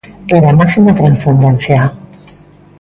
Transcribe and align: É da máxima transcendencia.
É 0.35 0.37
da 0.45 0.53
máxima 0.59 0.97
transcendencia. 0.99 1.81